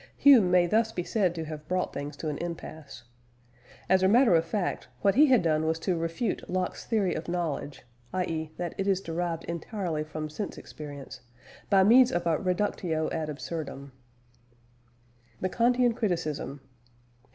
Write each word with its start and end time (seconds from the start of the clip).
Hume 0.17 0.49
may 0.49 0.65
thus 0.65 0.91
be 0.91 1.03
said 1.03 1.35
to 1.35 1.45
have 1.45 1.67
brought 1.67 1.93
things 1.93 2.17
to 2.17 2.29
an 2.29 2.39
impasse. 2.39 3.03
As 3.87 4.01
a 4.01 4.07
matter 4.07 4.33
of 4.33 4.43
fact, 4.45 4.87
what 5.03 5.13
he 5.13 5.27
had 5.27 5.43
done 5.43 5.67
was 5.67 5.77
to 5.81 5.95
refute 5.95 6.49
Locke's 6.49 6.87
theory 6.87 7.13
of 7.13 7.27
knowledge 7.27 7.83
(i.e. 8.11 8.51
that 8.57 8.73
it 8.79 8.87
is 8.87 8.99
derived 8.99 9.43
entirely 9.43 10.03
from 10.03 10.27
sense 10.27 10.57
experience) 10.57 11.21
by 11.69 11.83
means 11.83 12.11
of 12.11 12.25
a 12.25 12.39
reductio 12.39 13.11
ad 13.11 13.29
absurdum. 13.29 13.91
THE 15.39 15.49
KANTIAN 15.49 15.93
CRITICISM. 15.93 16.61